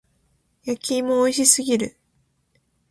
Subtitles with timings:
[0.63, 1.95] 焼き芋美味しすぎる。